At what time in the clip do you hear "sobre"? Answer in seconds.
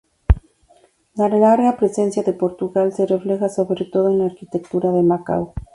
3.49-3.85